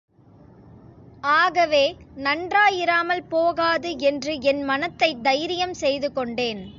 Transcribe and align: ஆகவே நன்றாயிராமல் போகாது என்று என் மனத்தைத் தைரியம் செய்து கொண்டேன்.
ஆகவே 1.21 1.95
நன்றாயிராமல் 2.15 3.23
போகாது 3.29 3.99
என்று 3.99 4.41
என் 4.41 4.61
மனத்தைத் 4.61 5.23
தைரியம் 5.23 5.73
செய்து 5.73 6.13
கொண்டேன். 6.13 6.63